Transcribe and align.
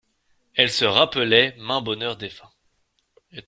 Elles 0.55 0.71
se 0.71 0.83
rappelaient 0.83 1.53
maint 1.59 1.79
bonheur 1.79 2.17
défunt. 2.17 2.49